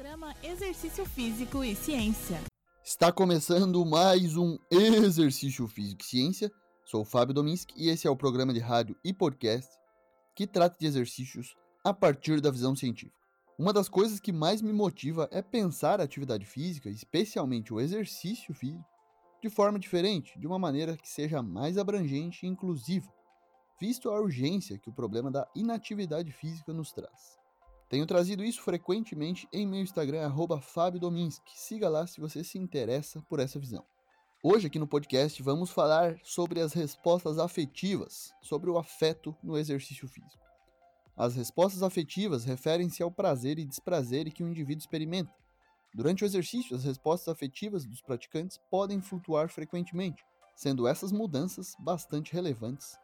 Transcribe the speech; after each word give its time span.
Programa 0.00 0.34
Exercício 0.42 1.04
Físico 1.04 1.62
e 1.62 1.76
Ciência. 1.76 2.40
Está 2.82 3.12
começando 3.12 3.84
mais 3.84 4.34
um 4.34 4.56
Exercício 4.70 5.68
Físico 5.68 6.00
e 6.00 6.06
Ciência. 6.06 6.50
Sou 6.86 7.02
o 7.02 7.04
Fábio 7.04 7.34
Dominski 7.34 7.74
e 7.76 7.90
esse 7.90 8.06
é 8.06 8.10
o 8.10 8.16
programa 8.16 8.54
de 8.54 8.60
rádio 8.60 8.96
e 9.04 9.12
podcast 9.12 9.70
que 10.34 10.46
trata 10.46 10.78
de 10.80 10.86
exercícios 10.86 11.54
a 11.84 11.92
partir 11.92 12.40
da 12.40 12.50
visão 12.50 12.74
científica. 12.74 13.14
Uma 13.58 13.74
das 13.74 13.90
coisas 13.90 14.18
que 14.18 14.32
mais 14.32 14.62
me 14.62 14.72
motiva 14.72 15.28
é 15.30 15.42
pensar 15.42 16.00
a 16.00 16.04
atividade 16.04 16.46
física, 16.46 16.88
especialmente 16.88 17.74
o 17.74 17.78
exercício 17.78 18.54
físico, 18.54 18.88
de 19.42 19.50
forma 19.50 19.78
diferente, 19.78 20.38
de 20.38 20.46
uma 20.46 20.58
maneira 20.58 20.96
que 20.96 21.10
seja 21.10 21.42
mais 21.42 21.76
abrangente 21.76 22.46
e 22.46 22.48
inclusiva, 22.48 23.12
visto 23.78 24.08
a 24.08 24.18
urgência 24.18 24.78
que 24.78 24.88
o 24.88 24.94
problema 24.94 25.30
da 25.30 25.46
inatividade 25.54 26.32
física 26.32 26.72
nos 26.72 26.90
traz. 26.90 27.39
Tenho 27.90 28.06
trazido 28.06 28.44
isso 28.44 28.62
frequentemente 28.62 29.48
em 29.52 29.66
meu 29.66 29.80
Instagram, 29.80 30.32
FábioDominski. 30.60 31.50
Siga 31.56 31.88
lá 31.88 32.06
se 32.06 32.20
você 32.20 32.44
se 32.44 32.56
interessa 32.56 33.20
por 33.22 33.40
essa 33.40 33.58
visão. 33.58 33.84
Hoje, 34.44 34.68
aqui 34.68 34.78
no 34.78 34.86
podcast, 34.86 35.42
vamos 35.42 35.72
falar 35.72 36.16
sobre 36.22 36.60
as 36.60 36.72
respostas 36.72 37.36
afetivas, 37.36 38.32
sobre 38.40 38.70
o 38.70 38.78
afeto 38.78 39.36
no 39.42 39.58
exercício 39.58 40.06
físico. 40.06 40.44
As 41.16 41.34
respostas 41.34 41.82
afetivas 41.82 42.44
referem-se 42.44 43.02
ao 43.02 43.10
prazer 43.10 43.58
e 43.58 43.64
desprazer 43.64 44.32
que 44.32 44.44
o 44.44 44.48
indivíduo 44.48 44.82
experimenta. 44.82 45.34
Durante 45.92 46.22
o 46.22 46.26
exercício, 46.26 46.76
as 46.76 46.84
respostas 46.84 47.26
afetivas 47.26 47.84
dos 47.84 48.00
praticantes 48.00 48.60
podem 48.70 49.00
flutuar 49.00 49.48
frequentemente, 49.48 50.24
sendo 50.54 50.86
essas 50.86 51.10
mudanças 51.10 51.74
bastante 51.80 52.32
relevantes 52.32 52.96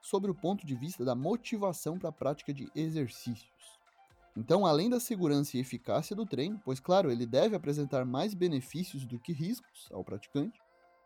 sobre 0.00 0.30
o 0.30 0.34
ponto 0.34 0.64
de 0.64 0.76
vista 0.76 1.04
da 1.04 1.16
motivação 1.16 1.98
para 1.98 2.10
a 2.10 2.12
prática 2.12 2.54
de 2.54 2.70
exercícios. 2.72 3.77
Então, 4.38 4.64
além 4.64 4.88
da 4.88 5.00
segurança 5.00 5.56
e 5.56 5.60
eficácia 5.60 6.14
do 6.14 6.24
treino, 6.24 6.62
pois 6.64 6.78
claro, 6.78 7.10
ele 7.10 7.26
deve 7.26 7.56
apresentar 7.56 8.04
mais 8.04 8.34
benefícios 8.34 9.04
do 9.04 9.18
que 9.18 9.32
riscos 9.32 9.88
ao 9.90 10.04
praticante, 10.04 10.60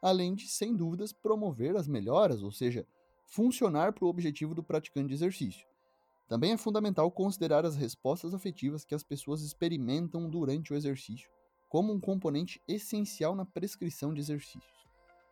além 0.00 0.34
de, 0.34 0.48
sem 0.48 0.74
dúvidas, 0.74 1.12
promover 1.12 1.76
as 1.76 1.86
melhoras, 1.86 2.42
ou 2.42 2.50
seja, 2.50 2.86
funcionar 3.26 3.92
para 3.92 4.06
o 4.06 4.08
objetivo 4.08 4.54
do 4.54 4.62
praticante 4.62 5.08
de 5.08 5.14
exercício. 5.14 5.66
Também 6.26 6.52
é 6.52 6.56
fundamental 6.56 7.10
considerar 7.10 7.66
as 7.66 7.76
respostas 7.76 8.32
afetivas 8.32 8.82
que 8.82 8.94
as 8.94 9.02
pessoas 9.02 9.42
experimentam 9.42 10.30
durante 10.30 10.72
o 10.72 10.76
exercício 10.76 11.28
como 11.68 11.92
um 11.92 12.00
componente 12.00 12.62
essencial 12.66 13.34
na 13.34 13.44
prescrição 13.44 14.14
de 14.14 14.20
exercícios. 14.20 14.87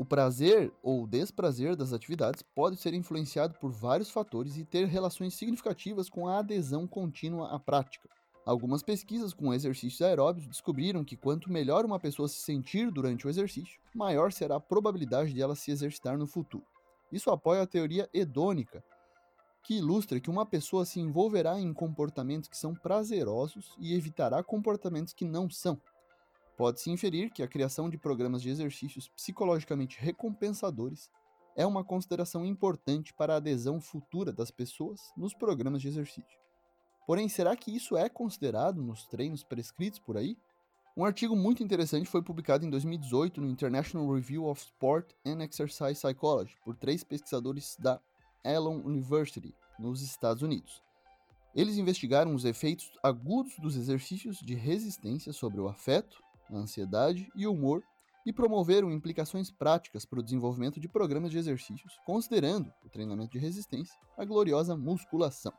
O 0.00 0.04
prazer 0.06 0.72
ou 0.82 1.06
desprazer 1.06 1.76
das 1.76 1.92
atividades 1.92 2.40
pode 2.40 2.78
ser 2.78 2.94
influenciado 2.94 3.52
por 3.60 3.70
vários 3.70 4.08
fatores 4.08 4.56
e 4.56 4.64
ter 4.64 4.86
relações 4.86 5.34
significativas 5.34 6.08
com 6.08 6.26
a 6.26 6.38
adesão 6.38 6.86
contínua 6.86 7.54
à 7.54 7.60
prática. 7.60 8.08
Algumas 8.46 8.82
pesquisas 8.82 9.34
com 9.34 9.52
exercícios 9.52 10.00
aeróbios 10.00 10.46
descobriram 10.46 11.04
que 11.04 11.18
quanto 11.18 11.52
melhor 11.52 11.84
uma 11.84 12.00
pessoa 12.00 12.28
se 12.28 12.36
sentir 12.36 12.90
durante 12.90 13.26
o 13.26 13.28
exercício, 13.28 13.78
maior 13.94 14.32
será 14.32 14.56
a 14.56 14.60
probabilidade 14.60 15.34
de 15.34 15.42
ela 15.42 15.54
se 15.54 15.70
exercitar 15.70 16.16
no 16.16 16.26
futuro. 16.26 16.64
Isso 17.12 17.30
apoia 17.30 17.60
a 17.60 17.66
teoria 17.66 18.08
hedônica, 18.14 18.82
que 19.62 19.76
ilustra 19.76 20.18
que 20.18 20.30
uma 20.30 20.46
pessoa 20.46 20.86
se 20.86 20.98
envolverá 20.98 21.60
em 21.60 21.74
comportamentos 21.74 22.48
que 22.48 22.56
são 22.56 22.74
prazerosos 22.74 23.76
e 23.78 23.94
evitará 23.94 24.42
comportamentos 24.42 25.12
que 25.12 25.26
não 25.26 25.50
são. 25.50 25.78
Pode-se 26.60 26.90
inferir 26.90 27.30
que 27.30 27.42
a 27.42 27.48
criação 27.48 27.88
de 27.88 27.96
programas 27.96 28.42
de 28.42 28.50
exercícios 28.50 29.08
psicologicamente 29.08 29.98
recompensadores 29.98 31.10
é 31.56 31.64
uma 31.64 31.82
consideração 31.82 32.44
importante 32.44 33.14
para 33.14 33.32
a 33.32 33.36
adesão 33.38 33.80
futura 33.80 34.30
das 34.30 34.50
pessoas 34.50 35.00
nos 35.16 35.32
programas 35.32 35.80
de 35.80 35.88
exercício. 35.88 36.38
Porém, 37.06 37.30
será 37.30 37.56
que 37.56 37.74
isso 37.74 37.96
é 37.96 38.10
considerado 38.10 38.82
nos 38.82 39.06
treinos 39.06 39.42
prescritos 39.42 39.98
por 39.98 40.18
aí? 40.18 40.36
Um 40.94 41.02
artigo 41.02 41.34
muito 41.34 41.62
interessante 41.62 42.10
foi 42.10 42.20
publicado 42.20 42.66
em 42.66 42.68
2018 42.68 43.40
no 43.40 43.48
International 43.48 44.12
Review 44.12 44.44
of 44.44 44.60
Sport 44.60 45.14
and 45.24 45.42
Exercise 45.42 45.94
Psychology 45.94 46.58
por 46.62 46.76
três 46.76 47.02
pesquisadores 47.02 47.74
da 47.80 47.98
Elon 48.44 48.82
University, 48.84 49.54
nos 49.78 50.02
Estados 50.02 50.42
Unidos. 50.42 50.82
Eles 51.54 51.78
investigaram 51.78 52.34
os 52.34 52.44
efeitos 52.44 52.92
agudos 53.02 53.56
dos 53.58 53.76
exercícios 53.76 54.40
de 54.40 54.54
resistência 54.54 55.32
sobre 55.32 55.58
o 55.58 55.66
afeto, 55.66 56.22
a 56.56 56.60
ansiedade 56.60 57.30
e 57.34 57.46
o 57.46 57.52
humor 57.52 57.82
e 58.24 58.32
promoveram 58.32 58.92
implicações 58.92 59.50
práticas 59.50 60.04
para 60.04 60.20
o 60.20 60.22
desenvolvimento 60.22 60.78
de 60.78 60.88
programas 60.88 61.30
de 61.30 61.38
exercícios, 61.38 61.98
considerando 62.04 62.72
o 62.84 62.88
treinamento 62.88 63.32
de 63.32 63.38
resistência 63.38 63.98
a 64.16 64.24
gloriosa 64.24 64.76
musculação. 64.76 65.52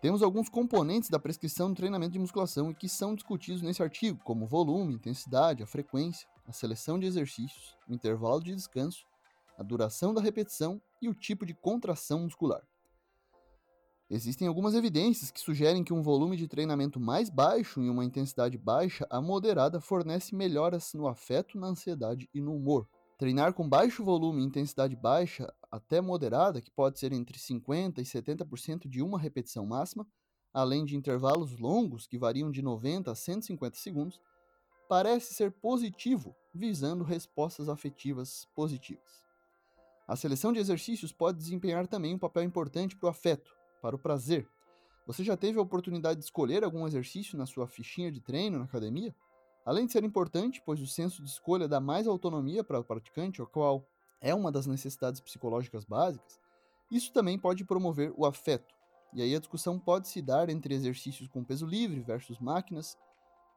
Temos 0.00 0.22
alguns 0.22 0.48
componentes 0.48 1.08
da 1.08 1.18
prescrição 1.18 1.70
do 1.70 1.76
treinamento 1.76 2.12
de 2.12 2.18
musculação 2.18 2.70
e 2.70 2.74
que 2.74 2.88
são 2.88 3.14
discutidos 3.14 3.62
nesse 3.62 3.82
artigo, 3.82 4.20
como 4.22 4.46
volume, 4.46 4.94
intensidade, 4.94 5.62
a 5.62 5.66
frequência, 5.66 6.28
a 6.46 6.52
seleção 6.52 6.98
de 6.98 7.06
exercícios, 7.06 7.74
o 7.88 7.94
intervalo 7.94 8.42
de 8.42 8.54
descanso, 8.54 9.06
a 9.56 9.62
duração 9.62 10.12
da 10.12 10.20
repetição 10.20 10.80
e 11.00 11.08
o 11.08 11.14
tipo 11.14 11.46
de 11.46 11.54
contração 11.54 12.20
muscular. 12.20 12.62
Existem 14.10 14.46
algumas 14.46 14.74
evidências 14.74 15.30
que 15.30 15.40
sugerem 15.40 15.82
que 15.82 15.92
um 15.92 16.02
volume 16.02 16.36
de 16.36 16.46
treinamento 16.46 17.00
mais 17.00 17.30
baixo 17.30 17.82
e 17.82 17.88
uma 17.88 18.04
intensidade 18.04 18.58
baixa 18.58 19.06
a 19.08 19.20
moderada 19.20 19.80
fornece 19.80 20.34
melhoras 20.34 20.92
no 20.92 21.08
afeto, 21.08 21.58
na 21.58 21.68
ansiedade 21.68 22.28
e 22.34 22.40
no 22.40 22.54
humor. 22.54 22.86
Treinar 23.16 23.54
com 23.54 23.66
baixo 23.66 24.04
volume 24.04 24.42
e 24.42 24.44
intensidade 24.44 24.94
baixa 24.94 25.50
até 25.70 26.02
moderada, 26.02 26.60
que 26.60 26.70
pode 26.70 26.98
ser 26.98 27.12
entre 27.12 27.38
50% 27.38 27.98
e 27.98 28.02
70% 28.02 28.88
de 28.88 29.00
uma 29.00 29.18
repetição 29.18 29.64
máxima, 29.64 30.06
além 30.52 30.84
de 30.84 30.96
intervalos 30.96 31.58
longos 31.58 32.06
que 32.06 32.18
variam 32.18 32.50
de 32.50 32.60
90 32.60 33.10
a 33.10 33.14
150 33.14 33.76
segundos, 33.78 34.20
parece 34.86 35.32
ser 35.32 35.50
positivo, 35.50 36.36
visando 36.52 37.02
respostas 37.04 37.70
afetivas 37.70 38.46
positivas. 38.54 39.24
A 40.06 40.14
seleção 40.14 40.52
de 40.52 40.58
exercícios 40.58 41.10
pode 41.10 41.38
desempenhar 41.38 41.86
também 41.86 42.14
um 42.14 42.18
papel 42.18 42.42
importante 42.42 42.94
para 42.94 43.06
o 43.06 43.10
afeto, 43.10 43.56
para 43.84 43.96
o 43.96 43.98
prazer. 43.98 44.48
Você 45.06 45.22
já 45.22 45.36
teve 45.36 45.58
a 45.58 45.62
oportunidade 45.62 46.18
de 46.18 46.24
escolher 46.24 46.64
algum 46.64 46.86
exercício 46.86 47.36
na 47.36 47.44
sua 47.44 47.66
fichinha 47.66 48.10
de 48.10 48.18
treino 48.18 48.58
na 48.58 48.64
academia? 48.64 49.14
Além 49.62 49.84
de 49.84 49.92
ser 49.92 50.02
importante, 50.04 50.62
pois 50.64 50.80
o 50.80 50.86
senso 50.86 51.22
de 51.22 51.28
escolha 51.28 51.68
dá 51.68 51.80
mais 51.80 52.06
autonomia 52.06 52.64
para 52.64 52.80
o 52.80 52.84
praticante, 52.84 53.42
o 53.42 53.46
qual 53.46 53.86
é 54.22 54.34
uma 54.34 54.50
das 54.50 54.66
necessidades 54.66 55.20
psicológicas 55.20 55.84
básicas, 55.84 56.40
isso 56.90 57.12
também 57.12 57.38
pode 57.38 57.62
promover 57.62 58.10
o 58.16 58.24
afeto. 58.24 58.74
E 59.12 59.20
aí 59.20 59.36
a 59.36 59.38
discussão 59.38 59.78
pode 59.78 60.08
se 60.08 60.22
dar 60.22 60.48
entre 60.48 60.72
exercícios 60.74 61.28
com 61.28 61.44
peso 61.44 61.66
livre 61.66 62.00
versus 62.00 62.38
máquinas, 62.38 62.96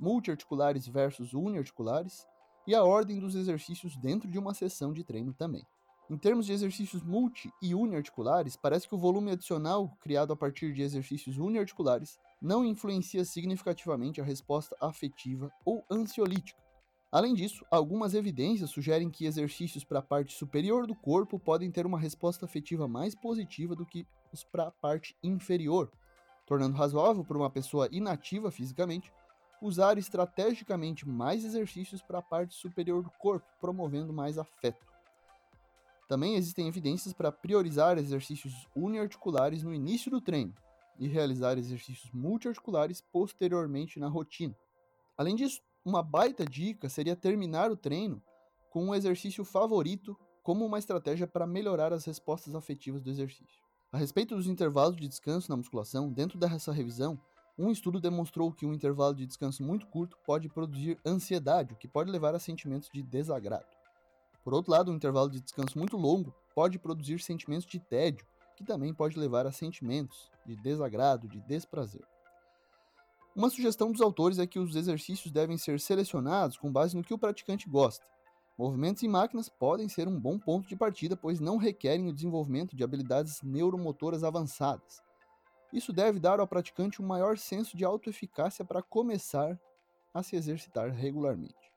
multiarticulares 0.00 0.88
versus 0.88 1.34
uniarticulares, 1.34 2.26
e 2.66 2.74
a 2.74 2.82
ordem 2.82 3.20
dos 3.20 3.34
exercícios 3.34 3.94
dentro 3.94 4.26
de 4.30 4.38
uma 4.38 4.54
sessão 4.54 4.90
de 4.90 5.04
treino 5.04 5.34
também. 5.34 5.66
Em 6.10 6.18
termos 6.18 6.44
de 6.44 6.52
exercícios 6.52 7.02
multi 7.02 7.50
e 7.62 7.74
uniarticulares, 7.74 8.56
parece 8.56 8.86
que 8.86 8.94
o 8.94 8.98
volume 8.98 9.30
adicional 9.30 9.96
criado 10.00 10.34
a 10.34 10.36
partir 10.36 10.74
de 10.74 10.82
exercícios 10.82 11.38
uniarticulares 11.38 12.18
não 12.42 12.62
influencia 12.62 13.24
significativamente 13.24 14.20
a 14.20 14.24
resposta 14.24 14.76
afetiva 14.82 15.50
ou 15.64 15.82
ansiolítica. 15.90 16.62
Além 17.10 17.32
disso, 17.32 17.64
algumas 17.70 18.12
evidências 18.12 18.70
sugerem 18.70 19.08
que 19.08 19.24
exercícios 19.24 19.82
para 19.82 20.00
a 20.00 20.02
parte 20.02 20.34
superior 20.34 20.86
do 20.86 20.94
corpo 20.94 21.38
podem 21.38 21.70
ter 21.70 21.86
uma 21.86 21.98
resposta 21.98 22.44
afetiva 22.44 22.86
mais 22.86 23.14
positiva 23.14 23.74
do 23.74 23.86
que 23.86 24.06
os 24.30 24.44
para 24.44 24.64
a 24.64 24.70
parte 24.70 25.16
inferior, 25.22 25.90
tornando 26.44 26.76
razoável 26.76 27.24
para 27.24 27.38
uma 27.38 27.48
pessoa 27.48 27.88
inativa 27.90 28.50
fisicamente 28.50 29.10
usar 29.62 29.96
estrategicamente 29.96 31.08
mais 31.08 31.44
exercícios 31.44 32.02
para 32.02 32.18
a 32.18 32.22
parte 32.22 32.54
superior 32.54 33.02
do 33.02 33.10
corpo, 33.12 33.46
promovendo 33.58 34.12
mais 34.12 34.36
afeto. 34.36 34.93
Também 36.08 36.36
existem 36.36 36.68
evidências 36.68 37.14
para 37.14 37.32
priorizar 37.32 37.98
exercícios 37.98 38.68
uniarticulares 38.76 39.62
no 39.62 39.72
início 39.72 40.10
do 40.10 40.20
treino 40.20 40.54
e 40.98 41.08
realizar 41.08 41.58
exercícios 41.58 42.10
multiarticulares 42.12 43.00
posteriormente 43.00 43.98
na 43.98 44.08
rotina. 44.08 44.54
Além 45.16 45.34
disso, 45.34 45.60
uma 45.84 46.02
baita 46.02 46.44
dica 46.44 46.88
seria 46.88 47.16
terminar 47.16 47.70
o 47.70 47.76
treino 47.76 48.22
com 48.70 48.84
um 48.86 48.94
exercício 48.94 49.44
favorito 49.44 50.18
como 50.42 50.64
uma 50.64 50.78
estratégia 50.78 51.26
para 51.26 51.46
melhorar 51.46 51.92
as 51.92 52.04
respostas 52.04 52.54
afetivas 52.54 53.02
do 53.02 53.10
exercício. 53.10 53.62
A 53.90 53.96
respeito 53.96 54.34
dos 54.34 54.46
intervalos 54.46 54.96
de 54.96 55.08
descanso 55.08 55.48
na 55.48 55.56
musculação, 55.56 56.12
dentro 56.12 56.38
dessa 56.38 56.72
revisão, 56.72 57.18
um 57.56 57.70
estudo 57.70 58.00
demonstrou 58.00 58.52
que 58.52 58.66
um 58.66 58.74
intervalo 58.74 59.14
de 59.14 59.26
descanso 59.26 59.62
muito 59.62 59.86
curto 59.86 60.18
pode 60.26 60.48
produzir 60.48 60.98
ansiedade, 61.06 61.72
o 61.72 61.76
que 61.76 61.86
pode 61.86 62.10
levar 62.10 62.34
a 62.34 62.38
sentimentos 62.40 62.90
de 62.92 63.02
desagrado. 63.02 63.83
Por 64.44 64.52
outro 64.52 64.70
lado, 64.70 64.92
um 64.92 64.94
intervalo 64.94 65.30
de 65.30 65.40
descanso 65.40 65.78
muito 65.78 65.96
longo 65.96 66.34
pode 66.54 66.78
produzir 66.78 67.18
sentimentos 67.20 67.66
de 67.66 67.80
tédio, 67.80 68.26
que 68.54 68.62
também 68.62 68.92
pode 68.92 69.18
levar 69.18 69.46
a 69.46 69.52
sentimentos 69.52 70.30
de 70.44 70.54
desagrado, 70.54 71.26
de 71.26 71.40
desprazer. 71.40 72.04
Uma 73.34 73.50
sugestão 73.50 73.90
dos 73.90 74.00
autores 74.00 74.38
é 74.38 74.46
que 74.46 74.60
os 74.60 74.76
exercícios 74.76 75.32
devem 75.32 75.58
ser 75.58 75.80
selecionados 75.80 76.56
com 76.56 76.70
base 76.70 76.96
no 76.96 77.02
que 77.02 77.14
o 77.14 77.18
praticante 77.18 77.68
gosta. 77.68 78.06
Movimentos 78.56 79.02
em 79.02 79.08
máquinas 79.08 79.48
podem 79.48 79.88
ser 79.88 80.06
um 80.06 80.20
bom 80.20 80.38
ponto 80.38 80.68
de 80.68 80.76
partida, 80.76 81.16
pois 81.16 81.40
não 81.40 81.56
requerem 81.56 82.06
o 82.06 82.12
desenvolvimento 82.12 82.76
de 82.76 82.84
habilidades 82.84 83.42
neuromotoras 83.42 84.22
avançadas. 84.22 85.02
Isso 85.72 85.92
deve 85.92 86.20
dar 86.20 86.38
ao 86.38 86.46
praticante 86.46 87.02
um 87.02 87.06
maior 87.06 87.36
senso 87.36 87.76
de 87.76 87.84
autoeficácia 87.84 88.64
para 88.64 88.80
começar 88.80 89.58
a 90.12 90.22
se 90.22 90.36
exercitar 90.36 90.92
regularmente. 90.92 91.73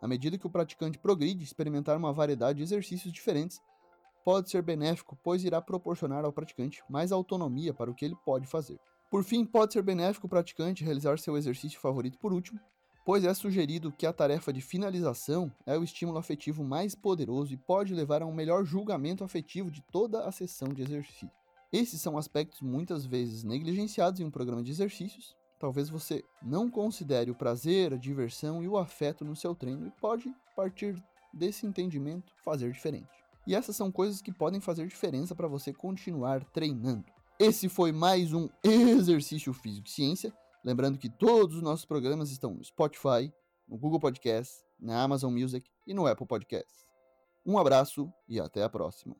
À 0.00 0.08
medida 0.08 0.38
que 0.38 0.46
o 0.46 0.50
praticante 0.50 0.98
progride, 0.98 1.44
experimentar 1.44 1.96
uma 1.96 2.12
variedade 2.12 2.58
de 2.58 2.62
exercícios 2.62 3.12
diferentes 3.12 3.60
pode 4.24 4.50
ser 4.50 4.62
benéfico, 4.62 5.18
pois 5.22 5.44
irá 5.44 5.60
proporcionar 5.60 6.24
ao 6.24 6.32
praticante 6.32 6.82
mais 6.88 7.12
autonomia 7.12 7.74
para 7.74 7.90
o 7.90 7.94
que 7.94 8.04
ele 8.04 8.16
pode 8.24 8.46
fazer. 8.46 8.78
Por 9.10 9.24
fim, 9.24 9.44
pode 9.44 9.72
ser 9.72 9.82
benéfico 9.82 10.26
o 10.26 10.30
praticante 10.30 10.84
realizar 10.84 11.18
seu 11.18 11.36
exercício 11.36 11.80
favorito 11.80 12.18
por 12.18 12.32
último, 12.32 12.60
pois 13.04 13.24
é 13.24 13.34
sugerido 13.34 13.90
que 13.90 14.06
a 14.06 14.12
tarefa 14.12 14.52
de 14.52 14.60
finalização 14.60 15.52
é 15.66 15.76
o 15.76 15.82
estímulo 15.82 16.18
afetivo 16.18 16.62
mais 16.62 16.94
poderoso 16.94 17.52
e 17.52 17.56
pode 17.56 17.94
levar 17.94 18.22
a 18.22 18.26
um 18.26 18.32
melhor 18.32 18.64
julgamento 18.64 19.24
afetivo 19.24 19.70
de 19.70 19.82
toda 19.90 20.24
a 20.24 20.32
sessão 20.32 20.68
de 20.68 20.82
exercício. 20.82 21.30
Esses 21.72 22.00
são 22.00 22.16
aspectos 22.16 22.60
muitas 22.60 23.04
vezes 23.04 23.42
negligenciados 23.42 24.20
em 24.20 24.24
um 24.24 24.30
programa 24.30 24.62
de 24.62 24.70
exercícios. 24.70 25.36
Talvez 25.60 25.90
você 25.90 26.24
não 26.42 26.70
considere 26.70 27.30
o 27.30 27.34
prazer, 27.34 27.92
a 27.92 27.98
diversão 27.98 28.64
e 28.64 28.66
o 28.66 28.78
afeto 28.78 29.26
no 29.26 29.36
seu 29.36 29.54
treino 29.54 29.86
e 29.86 29.90
pode, 29.90 30.26
a 30.30 30.54
partir 30.56 30.96
desse 31.34 31.66
entendimento, 31.66 32.32
fazer 32.42 32.72
diferente. 32.72 33.10
E 33.46 33.54
essas 33.54 33.76
são 33.76 33.92
coisas 33.92 34.22
que 34.22 34.32
podem 34.32 34.58
fazer 34.58 34.86
diferença 34.86 35.34
para 35.34 35.46
você 35.46 35.70
continuar 35.70 36.42
treinando. 36.46 37.04
Esse 37.38 37.68
foi 37.68 37.92
mais 37.92 38.32
um 38.32 38.48
Exercício 38.64 39.52
Físico 39.52 39.86
e 39.86 39.90
Ciência. 39.90 40.32
Lembrando 40.64 40.98
que 40.98 41.10
todos 41.10 41.56
os 41.56 41.62
nossos 41.62 41.84
programas 41.84 42.30
estão 42.30 42.54
no 42.54 42.64
Spotify, 42.64 43.30
no 43.68 43.76
Google 43.76 44.00
Podcasts, 44.00 44.64
na 44.80 45.02
Amazon 45.02 45.32
Music 45.32 45.70
e 45.86 45.92
no 45.92 46.06
Apple 46.06 46.26
Podcasts. 46.26 46.86
Um 47.44 47.58
abraço 47.58 48.10
e 48.26 48.40
até 48.40 48.62
a 48.62 48.68
próxima. 48.68 49.14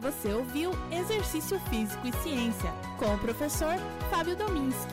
Você 0.00 0.32
ouviu 0.32 0.70
Exercício 0.90 1.58
Físico 1.60 2.06
e 2.06 2.12
Ciência 2.22 2.72
com 2.98 3.14
o 3.14 3.18
professor 3.18 3.76
Fábio 4.10 4.36
Dominski, 4.36 4.92